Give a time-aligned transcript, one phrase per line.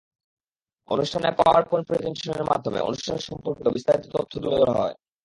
[0.91, 4.95] অনুষ্ঠানে power point প্রেজেন্টেশনের মাধ্যমে অনুষ্ঠান সম্পর্কিত বিস্তারিত তথ্য তুলে ধরা হয়।